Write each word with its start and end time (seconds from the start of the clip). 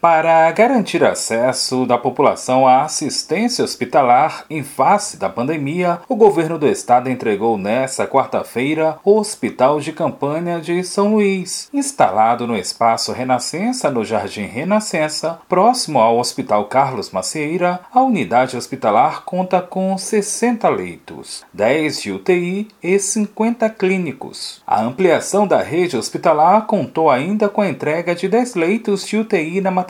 Para 0.00 0.48
garantir 0.52 1.02
acesso 1.02 1.84
da 1.84 1.98
população 1.98 2.68
à 2.68 2.82
assistência 2.82 3.64
hospitalar 3.64 4.44
em 4.48 4.62
face 4.62 5.16
da 5.16 5.28
pandemia, 5.28 5.98
o 6.08 6.14
governo 6.14 6.56
do 6.56 6.68
estado 6.68 7.10
entregou 7.10 7.58
nesta 7.58 8.06
quarta-feira 8.06 8.96
o 9.04 9.18
Hospital 9.18 9.80
de 9.80 9.92
Campanha 9.92 10.60
de 10.60 10.84
São 10.84 11.14
Luís, 11.14 11.68
instalado 11.74 12.46
no 12.46 12.56
espaço 12.56 13.10
Renascença, 13.10 13.90
no 13.90 14.04
Jardim 14.04 14.44
Renascença, 14.44 15.40
próximo 15.48 15.98
ao 15.98 16.18
Hospital 16.18 16.66
Carlos 16.66 17.10
Macieira. 17.10 17.80
A 17.92 18.00
unidade 18.00 18.56
hospitalar 18.56 19.24
conta 19.24 19.60
com 19.60 19.98
60 19.98 20.68
leitos, 20.68 21.44
10 21.52 22.02
de 22.02 22.12
UTI 22.12 22.68
e 22.80 22.96
50 23.00 23.68
clínicos. 23.70 24.62
A 24.64 24.80
ampliação 24.80 25.44
da 25.44 25.60
rede 25.60 25.96
hospitalar 25.96 26.66
contou 26.66 27.10
ainda 27.10 27.48
com 27.48 27.62
a 27.62 27.68
entrega 27.68 28.14
de 28.14 28.28
10 28.28 28.54
leitos 28.54 29.04
de 29.04 29.16
UTI 29.16 29.60
na 29.60 29.72
maternidade 29.72 29.87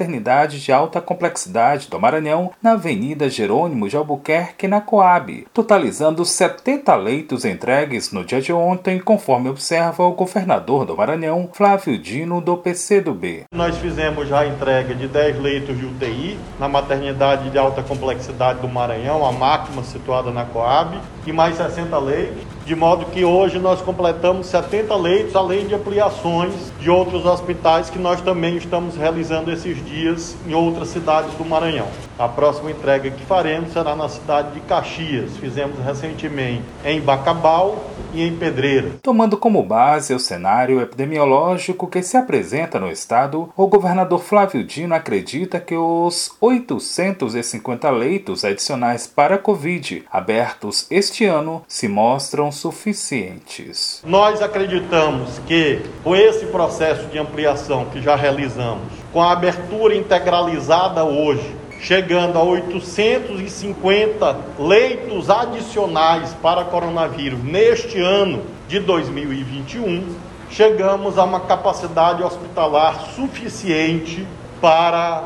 de 0.58 0.72
alta 0.72 1.00
complexidade 1.00 1.88
do 1.88 1.98
Maranhão, 1.98 2.52
na 2.62 2.72
Avenida 2.72 3.28
Jerônimo 3.28 3.88
de 3.88 3.96
Albuquerque, 3.96 4.68
na 4.68 4.80
Coab, 4.80 5.46
totalizando 5.52 6.24
70 6.24 6.94
leitos 6.94 7.44
entregues 7.44 8.12
no 8.12 8.24
dia 8.24 8.40
de 8.40 8.52
ontem, 8.52 9.00
conforme 9.00 9.48
observa 9.48 10.04
o 10.04 10.12
governador 10.12 10.84
do 10.84 10.96
Maranhão, 10.96 11.48
Flávio 11.52 11.98
Dino, 11.98 12.40
do 12.40 12.56
PCdoB. 12.56 13.44
Nós 13.52 13.76
fizemos 13.78 14.28
já 14.28 14.40
a 14.40 14.46
entrega 14.46 14.94
de 14.94 15.08
10 15.08 15.40
leitos 15.40 15.76
de 15.76 15.86
UTI 15.86 16.38
na 16.58 16.68
maternidade 16.68 17.50
de 17.50 17.58
alta 17.58 17.82
complexidade 17.82 18.60
do 18.60 18.68
Maranhão, 18.68 19.26
a 19.26 19.32
máxima 19.32 19.82
situada 19.82 20.30
na 20.30 20.44
Coab, 20.44 20.98
e 21.26 21.32
mais 21.32 21.56
60 21.56 21.98
leitos 21.98 22.58
de 22.68 22.76
modo 22.76 23.06
que 23.06 23.24
hoje 23.24 23.58
nós 23.58 23.80
completamos 23.80 24.46
70 24.48 24.94
leitos, 24.94 25.34
além 25.34 25.66
de 25.66 25.74
ampliações 25.74 26.52
de 26.78 26.90
outros 26.90 27.24
hospitais 27.24 27.88
que 27.88 27.98
nós 27.98 28.20
também 28.20 28.58
estamos 28.58 28.94
realizando 28.94 29.50
esses 29.50 29.82
dias 29.88 30.36
em 30.46 30.54
outras 30.54 30.88
cidades 30.88 31.32
do 31.34 31.44
Maranhão. 31.44 31.88
A 32.18 32.28
próxima 32.28 32.70
entrega 32.70 33.10
que 33.10 33.24
faremos 33.24 33.72
será 33.72 33.94
na 33.94 34.08
cidade 34.08 34.52
de 34.52 34.60
Caxias. 34.60 35.36
Fizemos 35.36 35.78
recentemente 35.84 36.64
em 36.84 37.00
Bacabal 37.00 37.84
e 38.12 38.22
em 38.22 38.34
Pedreira. 38.36 38.90
Tomando 39.02 39.36
como 39.36 39.62
base 39.62 40.14
o 40.14 40.18
cenário 40.18 40.80
epidemiológico 40.80 41.86
que 41.86 42.02
se 42.02 42.16
apresenta 42.16 42.80
no 42.80 42.90
estado, 42.90 43.48
o 43.56 43.66
governador 43.66 44.20
Flávio 44.20 44.64
Dino 44.64 44.94
acredita 44.94 45.60
que 45.60 45.76
os 45.76 46.32
850 46.40 47.90
leitos 47.90 48.44
adicionais 48.44 49.06
para 49.06 49.36
a 49.36 49.38
Covid 49.38 50.04
abertos 50.10 50.86
este 50.90 51.24
ano 51.24 51.62
se 51.68 51.86
mostram 51.86 52.50
suficientes. 52.50 54.02
Nós 54.04 54.42
acreditamos 54.42 55.38
que 55.46 55.80
com 56.02 56.16
esse 56.16 56.46
processo 56.46 57.06
de 57.06 57.18
ampliação 57.18 57.86
que 57.86 58.02
já 58.02 58.16
realizamos, 58.16 58.88
com 59.12 59.22
a 59.22 59.32
abertura 59.32 59.94
integralizada 59.94 61.04
hoje, 61.04 61.56
chegando 61.80 62.38
a 62.38 62.42
850 62.42 64.36
leitos 64.58 65.30
adicionais 65.30 66.34
para 66.42 66.64
coronavírus 66.64 67.42
neste 67.42 68.00
ano 68.00 68.42
de 68.66 68.80
2021, 68.80 70.14
chegamos 70.50 71.18
a 71.18 71.24
uma 71.24 71.40
capacidade 71.40 72.22
hospitalar 72.22 73.00
suficiente 73.14 74.26
para 74.60 75.24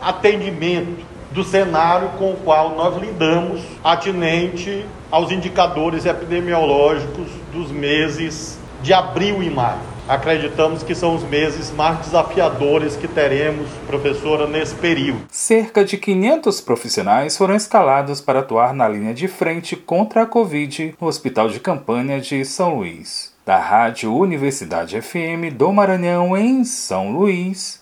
atendimento 0.00 1.04
do 1.32 1.44
cenário 1.44 2.10
com 2.18 2.32
o 2.32 2.36
qual 2.36 2.74
nós 2.74 2.96
lidamos, 2.96 3.60
atinente 3.84 4.84
aos 5.10 5.30
indicadores 5.30 6.06
epidemiológicos 6.06 7.28
dos 7.52 7.70
meses 7.70 8.58
de 8.82 8.92
abril 8.92 9.42
e 9.42 9.50
maio. 9.50 9.97
Acreditamos 10.08 10.82
que 10.82 10.94
são 10.94 11.14
os 11.14 11.22
meses 11.22 11.70
mais 11.70 11.98
desafiadores 11.98 12.96
que 12.96 13.06
teremos, 13.06 13.68
professora, 13.86 14.46
nesse 14.46 14.74
período. 14.74 15.26
Cerca 15.30 15.84
de 15.84 15.98
500 15.98 16.62
profissionais 16.62 17.36
foram 17.36 17.54
escalados 17.54 18.18
para 18.18 18.40
atuar 18.40 18.72
na 18.72 18.88
linha 18.88 19.12
de 19.12 19.28
frente 19.28 19.76
contra 19.76 20.22
a 20.22 20.26
Covid 20.26 20.94
no 20.98 21.06
Hospital 21.06 21.50
de 21.50 21.60
Campanha 21.60 22.18
de 22.20 22.42
São 22.46 22.76
Luís. 22.76 23.34
Da 23.44 23.58
Rádio 23.58 24.14
Universidade 24.16 24.98
FM 25.00 25.52
do 25.54 25.70
Maranhão, 25.72 26.34
em 26.34 26.64
São 26.64 27.12
Luís, 27.12 27.80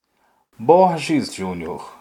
Borges 0.58 1.32
Júnior. 1.32 1.95